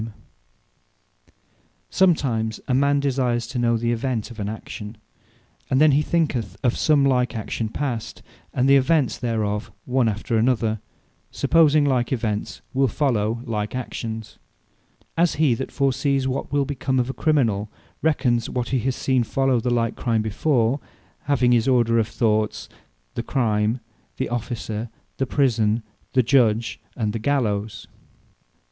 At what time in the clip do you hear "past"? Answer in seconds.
7.69-8.23